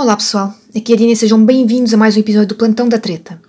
[0.00, 2.88] Olá pessoal, aqui é a Dina e sejam bem-vindos a mais um episódio do Plantão
[2.88, 3.42] da Treta.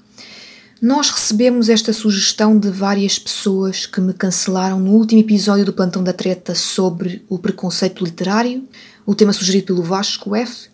[0.81, 6.03] Nós recebemos esta sugestão de várias pessoas que me cancelaram no último episódio do Plantão
[6.03, 8.67] da Treta sobre o preconceito literário,
[9.05, 10.69] o tema sugerido pelo Vasco F,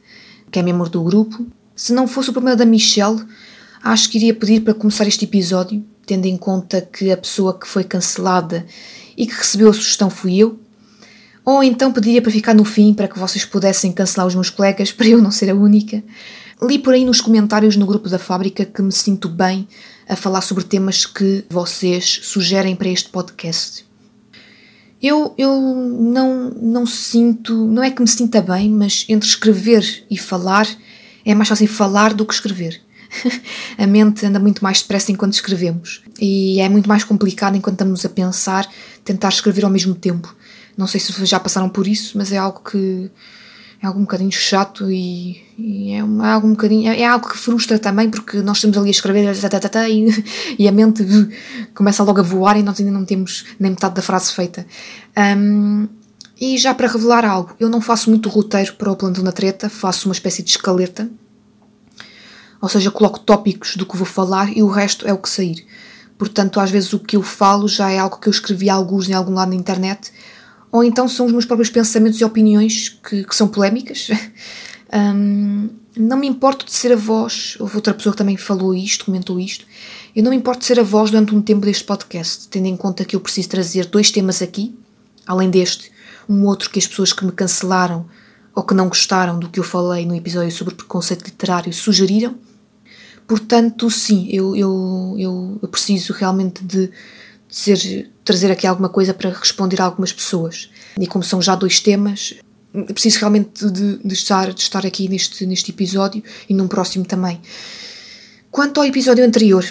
[0.50, 1.46] que é membro do grupo.
[1.76, 3.21] Se não fosse o problema da Michelle,
[3.84, 7.68] acho que iria pedir para começar este episódio, tendo em conta que a pessoa que
[7.68, 8.66] foi cancelada
[9.18, 10.57] e que recebeu a sugestão fui eu,
[11.46, 14.92] ou então pediria para ficar no fim para que vocês pudessem cancelar os meus colegas
[14.93, 16.04] para eu não ser a única.
[16.61, 19.68] Li por aí nos comentários no grupo da fábrica que me sinto bem
[20.07, 23.86] a falar sobre temas que vocês sugerem para este podcast.
[25.01, 30.18] Eu, eu não, não sinto, não é que me sinta bem, mas entre escrever e
[30.18, 30.68] falar
[31.25, 32.81] é mais fácil falar do que escrever.
[33.78, 38.06] a mente anda muito mais depressa enquanto escrevemos e é muito mais complicado enquanto estamos
[38.06, 38.67] a pensar,
[39.03, 40.36] tentar escrever ao mesmo tempo.
[40.78, 43.09] Não sei se já passaram por isso, mas é algo que
[43.81, 47.38] é algo um bocadinho chato e, e é, é, algo um bocadinho é, algo que
[47.38, 49.31] frustra também porque nós estamos ali a escrever
[49.90, 51.03] e, e, a mente
[51.73, 54.66] começa logo a voar e nós ainda não temos nem metade da frase feita.
[55.38, 55.88] Um,
[56.40, 59.70] e já para revelar algo, eu não faço muito roteiro para o plantão da treta,
[59.70, 61.09] faço uma espécie de escaleta,
[62.62, 65.66] ou seja, coloco tópicos do que vou falar e o resto é o que sair.
[66.18, 69.14] Portanto, às vezes o que eu falo já é algo que eu escrevi alguns em
[69.14, 70.12] algum lado na internet
[70.76, 74.09] ou então são os meus próprios pensamentos e opiniões que, que são polémicas.
[74.94, 79.06] um, não me importo de ser a voz, houve outra pessoa que também falou isto,
[79.06, 79.66] comentou isto.
[80.14, 82.76] Eu não me importo de ser a voz durante um tempo deste podcast, tendo em
[82.76, 84.78] conta que eu preciso trazer dois temas aqui,
[85.26, 85.90] além deste,
[86.28, 88.06] um outro que as pessoas que me cancelaram
[88.53, 92.36] ou que não gostaram do que eu falei no episódio sobre preconceito literário sugeriram.
[93.26, 96.92] Portanto, sim, eu, eu, eu, eu preciso realmente de
[98.24, 100.70] trazer aqui alguma coisa para responder a algumas pessoas.
[101.00, 102.34] E como são já dois temas,
[102.94, 107.40] preciso realmente de, de, estar, de estar aqui neste, neste episódio e num próximo também.
[108.52, 109.66] Quanto ao episódio anterior,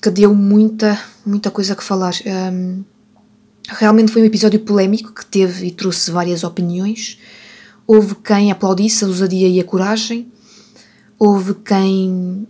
[0.00, 2.14] que deu muita, muita coisa que falar,
[2.52, 2.84] um,
[3.68, 7.18] realmente foi um episódio polémico que teve e trouxe várias opiniões.
[7.86, 10.30] Houve quem aplaudisse a ousadia e a coragem,
[11.18, 12.46] houve quem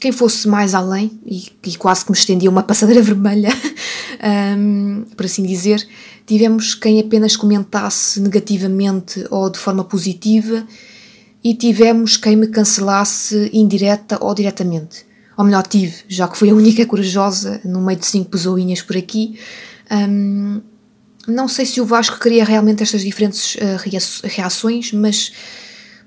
[0.00, 3.48] quem fosse mais além e, e quase que me estendia uma passadeira vermelha,
[4.56, 5.86] um, por assim dizer,
[6.26, 10.66] tivemos quem apenas comentasse negativamente ou de forma positiva
[11.42, 15.04] e tivemos quem me cancelasse indireta ou diretamente.
[15.36, 18.96] Ou melhor, tive, já que fui a única corajosa no meio de cinco pessoinhas por
[18.96, 19.38] aqui.
[19.90, 20.62] Um,
[21.26, 25.32] não sei se o Vasco queria realmente estas diferentes uh, reações, mas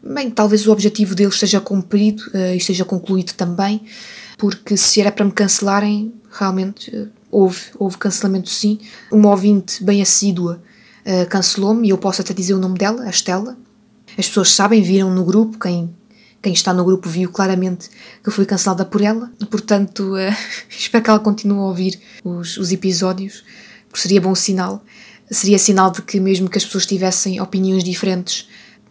[0.02, 3.82] bem, talvez o objetivo dele esteja cumprido uh, e esteja concluído também,
[4.38, 8.80] porque se era para me cancelarem, realmente uh, houve, houve cancelamento sim.
[9.12, 10.62] Uma ouvinte bem assídua
[11.06, 13.58] uh, cancelou-me e eu posso até dizer o nome dela, a Estela.
[14.18, 15.94] As pessoas sabem, viram no grupo, quem,
[16.42, 17.90] quem está no grupo viu claramente
[18.24, 20.14] que fui cancelada por ela, portanto
[20.70, 23.44] espero que ela continue a ouvir os, os episódios,
[23.88, 24.84] porque seria bom sinal.
[25.30, 28.48] Seria sinal de que, mesmo que as pessoas tivessem opiniões diferentes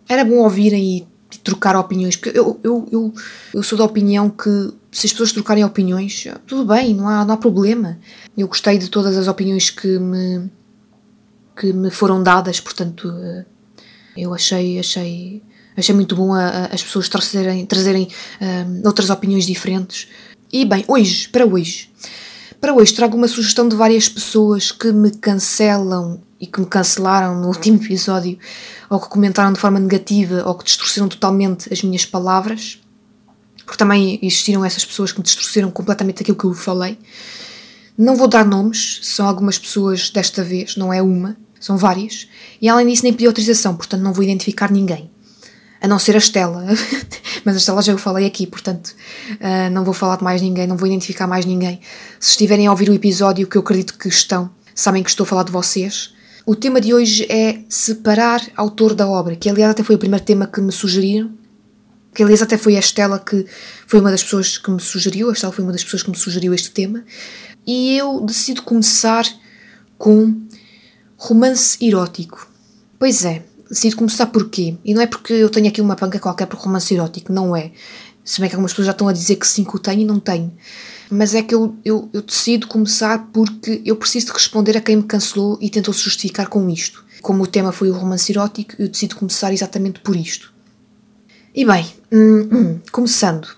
[0.08, 3.14] era bom ouvirem e, e trocar opiniões, porque eu, eu, eu,
[3.54, 7.34] eu sou da opinião que se as pessoas trocarem opiniões, tudo bem, não há, não
[7.34, 7.98] há problema.
[8.34, 10.50] Eu gostei de todas as opiniões que me,
[11.54, 13.44] que me foram dadas, portanto, eh,
[14.16, 15.42] eu achei, achei,
[15.76, 18.08] achei muito bom a, a, as pessoas trazerem, trazerem
[18.40, 20.08] eh, outras opiniões diferentes.
[20.50, 21.90] E bem, hoje, para hoje,
[22.58, 27.38] para hoje trago uma sugestão de várias pessoas que me cancelam e que me cancelaram
[27.38, 28.38] no último episódio,
[28.88, 32.80] ou que comentaram de forma negativa, ou que distorceram totalmente as minhas palavras,
[33.66, 36.96] porque também existiram essas pessoas que me distorceram completamente aquilo que eu falei.
[37.98, 42.28] Não vou dar nomes, são algumas pessoas desta vez, não é uma, são várias,
[42.62, 45.10] e além disso nem pedi autorização, portanto não vou identificar ninguém.
[45.80, 46.64] A não ser a Estela,
[47.44, 48.94] mas a Estela já eu falei aqui, portanto
[49.32, 51.80] uh, não vou falar de mais ninguém, não vou identificar mais ninguém.
[52.20, 55.26] Se estiverem a ouvir o episódio, que eu acredito que estão, sabem que estou a
[55.26, 59.82] falar de vocês, o tema de hoje é separar autor da obra, que aliás até
[59.82, 61.30] foi o primeiro tema que me sugeriram,
[62.16, 63.46] que aliás até foi a Estela que
[63.86, 66.16] foi uma das pessoas que me sugeriu, a Estela foi uma das pessoas que me
[66.16, 67.04] sugeriu este tema,
[67.66, 69.24] e eu decido começar
[69.98, 70.34] com
[71.16, 72.50] romance erótico.
[72.98, 74.76] Pois é, decido começar porquê?
[74.84, 77.72] E não é porque eu tenho aqui uma panca qualquer por romance erótico, não é.
[78.24, 80.04] Se bem que algumas pessoas já estão a dizer que sim, que o tenho e
[80.04, 80.52] não tenho
[81.10, 84.96] mas é que eu, eu, eu decido começar porque eu preciso de responder a quem
[84.96, 87.04] me cancelou e tentou se justificar com isto.
[87.22, 90.55] Como o tema foi o romance erótico, eu decido começar exatamente por isto.
[91.56, 93.48] E bem, hum, hum, começando.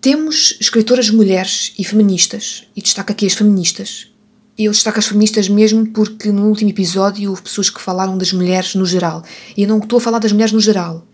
[0.00, 4.12] Temos escritoras mulheres e feministas, e destaco aqui as feministas.
[4.56, 8.76] Eu destaco as feministas mesmo porque no último episódio houve pessoas que falaram das mulheres
[8.76, 9.24] no geral.
[9.56, 11.04] E eu não estou a falar das mulheres no geral.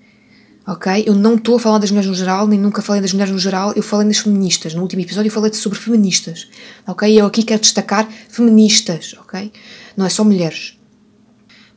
[0.67, 1.03] ok?
[1.07, 3.39] Eu não estou a falar das mulheres no geral, nem nunca falei das mulheres no
[3.39, 4.75] geral, eu falei das feministas.
[4.75, 6.47] No último episódio eu falei sobre feministas,
[6.87, 7.19] ok?
[7.19, 9.51] Eu aqui quero destacar feministas, ok?
[9.97, 10.79] Não é só mulheres.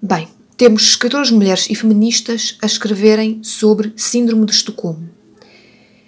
[0.02, 0.28] Bem,
[0.58, 5.10] temos escritoras mulheres e feministas a escreverem sobre Síndrome de Estocolmo.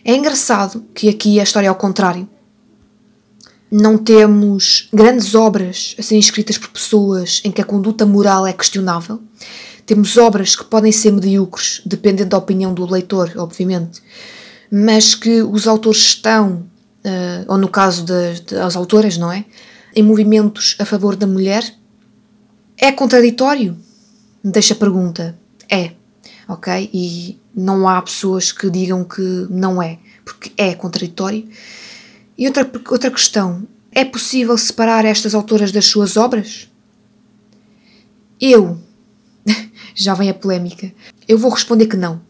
[0.03, 2.30] É engraçado que aqui a história é ao contrário.
[3.71, 8.53] Não temos grandes obras a serem escritas por pessoas em que a conduta moral é
[8.53, 9.19] questionável.
[9.86, 14.01] Temos obras que podem ser medíocres, dependendo da opinião do leitor, obviamente,
[14.71, 16.68] mas que os autores estão,
[17.03, 19.44] uh, ou no caso das, das autoras, não é?
[19.95, 21.63] Em movimentos a favor da mulher.
[22.77, 23.77] É contraditório?
[24.45, 25.38] Deixa a pergunta.
[25.69, 25.92] É
[26.47, 26.89] ok?
[26.94, 31.47] E não há pessoas que digam que não é, porque é contraditório.
[32.38, 36.69] E outra, outra questão: é possível separar estas autoras das suas obras?
[38.39, 38.80] Eu.
[39.95, 40.92] Já vem a polémica.
[41.27, 42.21] Eu vou responder que não.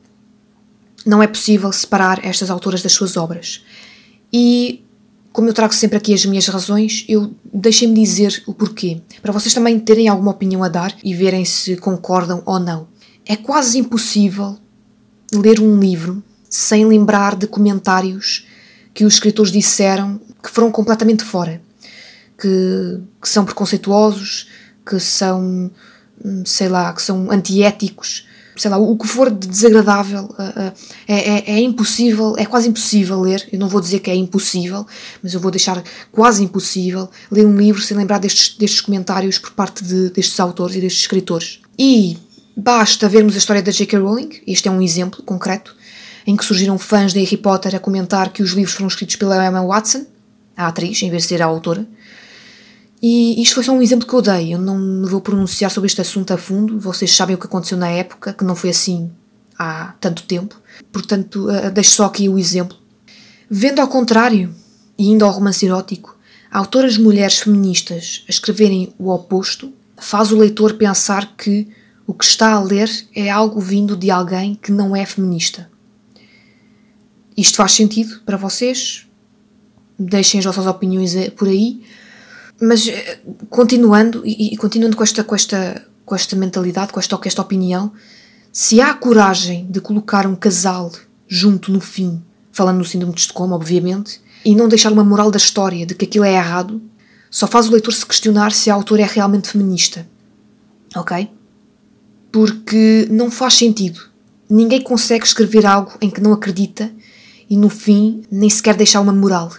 [1.05, 3.63] Não é possível separar estas autoras das suas obras.
[4.31, 4.83] E,
[5.35, 9.53] como eu trago sempre aqui as minhas razões, eu deixem-me dizer o porquê, para vocês
[9.53, 12.87] também terem alguma opinião a dar e verem se concordam ou não.
[13.25, 14.57] É quase impossível
[15.33, 18.47] ler um livro sem lembrar de comentários
[18.93, 21.61] que os escritores disseram que foram completamente fora,
[22.39, 24.47] que, que são preconceituosos,
[24.85, 25.69] que são,
[26.45, 30.73] sei lá, que são antiéticos, sei lá, o que for de desagradável uh, uh,
[31.07, 33.47] é, é, é, impossível, é quase impossível ler.
[33.51, 34.85] Eu não vou dizer que é impossível,
[35.21, 39.51] mas eu vou deixar quase impossível ler um livro sem lembrar destes, destes comentários por
[39.51, 41.59] parte de, destes autores e destes escritores.
[41.77, 42.17] E
[42.57, 43.99] Basta vermos a história da J.K.
[43.99, 45.75] Rowling, este é um exemplo concreto,
[46.25, 49.45] em que surgiram fãs de Harry Potter a comentar que os livros foram escritos pela
[49.45, 50.05] Emma Watson,
[50.55, 51.85] a atriz, em vez de ser a autora.
[53.01, 54.53] E isto foi só um exemplo que eu dei.
[54.53, 56.79] Eu não me vou pronunciar sobre este assunto a fundo.
[56.79, 59.11] Vocês sabem o que aconteceu na época, que não foi assim
[59.57, 60.59] há tanto tempo.
[60.91, 62.77] Portanto, uh, deixo só aqui o exemplo.
[63.49, 64.53] Vendo ao contrário,
[64.97, 66.17] e indo ao romance erótico,
[66.51, 71.67] autoras mulheres feministas a escreverem o oposto, faz o leitor pensar que
[72.07, 75.69] o que está a ler é algo vindo de alguém que não é feminista.
[77.35, 79.05] Isto faz sentido para vocês?
[79.97, 81.81] Deixem as vossas opiniões eh, por aí.
[82.61, 83.19] Mas eh,
[83.49, 87.91] continuando e, continuando com esta, com esta, com esta mentalidade, com esta, com esta opinião,
[88.51, 90.91] se há coragem de colocar um casal
[91.27, 92.21] junto no fim,
[92.51, 96.05] falando no síndrome de Estocolmo, obviamente, e não deixar uma moral da história de que
[96.05, 96.81] aquilo é errado,
[97.29, 100.07] só faz o leitor se questionar se a autora é realmente feminista.
[100.95, 101.29] Ok?
[102.35, 104.01] porque não faz sentido.
[104.49, 106.91] Ninguém consegue escrever algo em que não acredita
[107.49, 109.53] e no fim nem sequer deixar uma moral.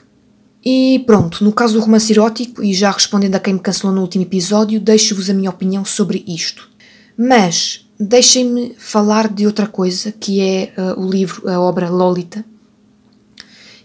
[0.68, 4.02] E pronto, no caso do romance erótico, e já respondendo a quem me cancelou no
[4.02, 6.68] último episódio, deixo-vos a minha opinião sobre isto.
[7.16, 12.44] Mas deixem-me falar de outra coisa, que é uh, o livro, a obra Lolita,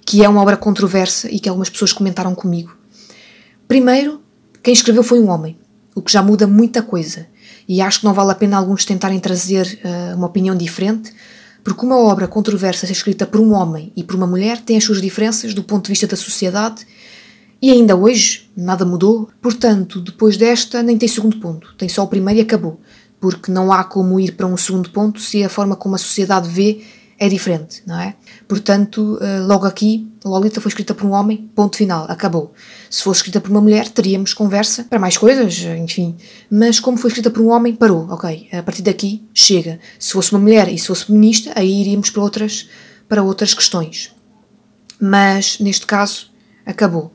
[0.04, 2.75] que é uma obra controversa e que algumas pessoas comentaram comigo.
[3.68, 4.19] Primeiro,
[4.63, 5.60] quem escreveu foi um homem,
[5.94, 7.28] o que já muda muita coisa
[7.68, 11.13] e acho que não vale a pena alguns tentarem trazer uh, uma opinião diferente,
[11.63, 15.02] porque uma obra controversa escrita por um homem e por uma mulher tem as suas
[15.02, 16.86] diferenças do ponto de vista da sociedade
[17.62, 19.30] e ainda hoje nada mudou.
[19.42, 22.80] Portanto, depois desta, nem tem segundo ponto, tem só o primeiro e acabou,
[23.19, 26.50] porque não há como ir para um segundo ponto se a forma como a sociedade
[26.50, 26.81] vê
[27.21, 28.16] é diferente, não é?
[28.47, 32.51] Portanto, eh, logo aqui, Lolita foi escrita por um homem, ponto final, acabou.
[32.90, 36.18] Se fosse escrita por uma mulher, teríamos conversa para mais coisas, enfim.
[36.49, 38.49] Mas como foi escrita por um homem, parou, ok.
[38.51, 39.80] A partir daqui, chega.
[39.99, 42.68] Se fosse uma mulher e se fosse feminista, aí iríamos para outras,
[43.07, 44.16] para outras questões.
[44.99, 46.31] Mas, neste caso,
[46.66, 47.13] acabou.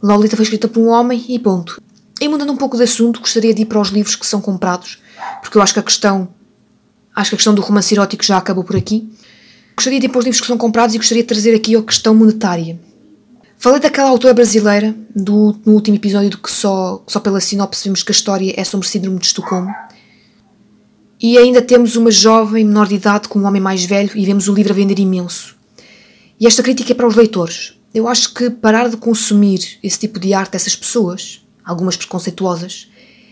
[0.00, 1.82] Lolita foi escrita por um homem e ponto.
[2.20, 5.02] E mudando um pouco de assunto, gostaria de ir para os livros que são comprados,
[5.42, 6.28] porque eu acho que a questão
[7.14, 9.08] acho que a questão do romance erótico já acabou por aqui.
[9.76, 11.82] Gostaria de ir para os livros que são comprados e gostaria de trazer aqui a
[11.82, 12.78] questão monetária.
[13.56, 18.02] Falei daquela autora brasileira do, no último episódio do que só, só pela sinopse vimos
[18.02, 19.74] que a história é sobre síndrome de Estocolmo.
[21.20, 24.48] E ainda temos uma jovem menor de idade com um homem mais velho e vemos
[24.48, 25.56] o livro a vender imenso.
[26.38, 27.74] E esta crítica é para os leitores.
[27.94, 32.88] Eu acho que parar de consumir esse tipo de arte dessas pessoas, algumas preconceituosas,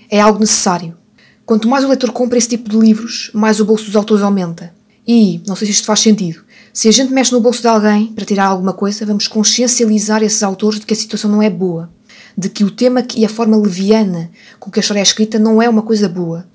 [0.09, 0.97] é algo necessário.
[1.45, 4.73] Quanto mais o leitor compra esse tipo de livros, mais o bolso dos autores aumenta.
[5.07, 8.07] E, não sei se isto faz sentido, se a gente mexe no bolso de alguém
[8.07, 11.91] para tirar alguma coisa, vamos consciencializar esses autores de que a situação não é boa,
[12.39, 14.31] de que o tema e a forma leviana
[14.61, 16.47] com que a história é escrita não é uma coisa boa.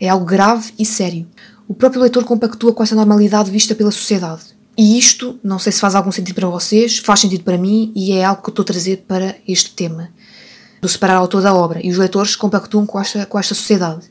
[0.00, 1.26] É algo grave e sério.
[1.68, 4.42] O próprio leitor compactua com essa normalidade vista pela sociedade.
[4.76, 8.12] E isto, não sei se faz algum sentido para vocês, faz sentido para mim e
[8.12, 10.08] é algo que eu estou a trazer para este tema,
[10.80, 11.84] do separar o autor da obra.
[11.84, 14.10] E os leitores compactuam com esta, com esta sociedade.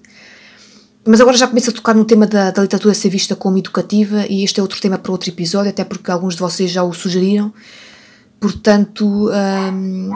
[1.09, 4.27] Mas agora já começo a tocar no tema da, da literatura ser vista como educativa
[4.29, 6.93] e este é outro tema para outro episódio, até porque alguns de vocês já o
[6.93, 7.51] sugeriram.
[8.39, 10.11] Portanto, hum,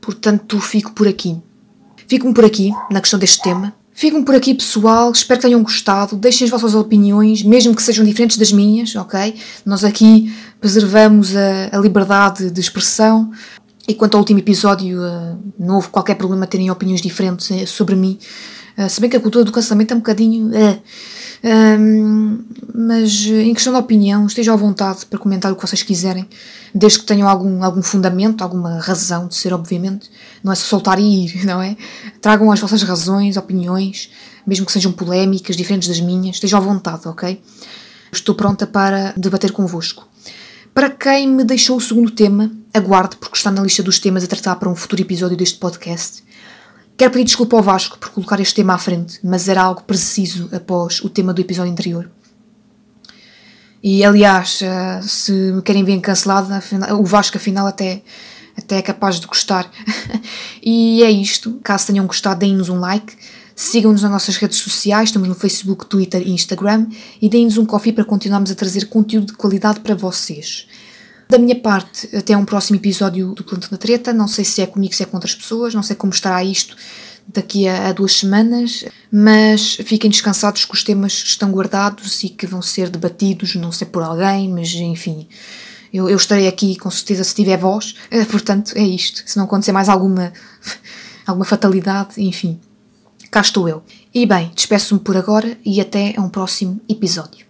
[0.00, 1.36] portanto fico por aqui.
[2.06, 3.74] Fico-me por aqui na questão deste tema.
[3.92, 5.12] Fico-me por aqui, pessoal.
[5.12, 6.16] Espero que tenham gostado.
[6.16, 9.34] Deixem as vossas opiniões, mesmo que sejam diferentes das minhas, ok?
[9.66, 13.30] Nós aqui preservamos a, a liberdade de expressão.
[13.86, 17.94] E quanto ao último episódio, uh, não houve qualquer problema terem opiniões diferentes uh, sobre
[17.94, 18.18] mim.
[18.78, 20.50] Uh, se bem que a cultura do cancelamento é um bocadinho.
[21.44, 22.44] Um,
[22.74, 26.28] mas em questão de opinião, estejam à vontade para comentar o que vocês quiserem,
[26.74, 30.10] desde que tenham algum, algum fundamento, alguma razão de ser, obviamente.
[30.42, 31.76] Não é só soltar e ir, não é?
[32.20, 34.10] Tragam as vossas razões, opiniões,
[34.46, 37.40] mesmo que sejam polémicas, diferentes das minhas, estejam à vontade, ok?
[38.12, 40.08] Estou pronta para debater convosco.
[40.72, 44.26] Para quem me deixou o segundo tema, aguarde, porque está na lista dos temas a
[44.26, 46.22] tratar para um futuro episódio deste podcast.
[46.98, 50.48] Quero pedir desculpa ao Vasco por colocar este tema à frente, mas era algo preciso
[50.52, 52.10] após o tema do episódio anterior.
[53.80, 56.52] E aliás, eh, se me querem ver cancelado,
[56.98, 58.02] o Vasco afinal até,
[58.56, 59.70] até é capaz de gostar.
[60.60, 61.60] e é isto.
[61.62, 63.16] Caso tenham gostado, deem-nos um like.
[63.54, 66.88] Sigam-nos nas nossas redes sociais, estamos no Facebook, Twitter e Instagram
[67.22, 70.66] e deem-nos um coffee para continuarmos a trazer conteúdo de qualidade para vocês.
[71.28, 74.12] Da minha parte, até um próximo episódio do Plantão da Treta.
[74.12, 76.76] Não sei se é comigo, se é com outras pessoas, não sei como estará isto
[77.26, 82.46] daqui a, a duas semanas, mas fiquem descansados que os temas estão guardados e que
[82.46, 85.28] vão ser debatidos, não sei por alguém, mas enfim.
[85.92, 87.94] Eu, eu estarei aqui com certeza se tiver voz,
[88.30, 89.22] portanto é isto.
[89.26, 90.32] Se não acontecer mais alguma,
[91.26, 92.58] alguma fatalidade, enfim
[93.30, 93.82] cá estou eu.
[94.12, 97.47] E bem, despeço-me por agora e até a um próximo episódio.